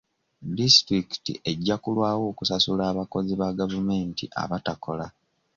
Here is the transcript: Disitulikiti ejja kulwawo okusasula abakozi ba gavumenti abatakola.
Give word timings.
Disitulikiti 0.57 1.33
ejja 1.51 1.75
kulwawo 1.83 2.23
okusasula 2.31 2.83
abakozi 2.91 3.33
ba 3.39 3.49
gavumenti 3.59 4.25
abatakola. 4.43 5.07